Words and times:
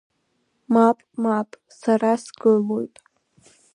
Мап, 0.73 0.97
мап, 1.23 1.49
сара 1.79 2.11
сгылоит. 2.23 2.95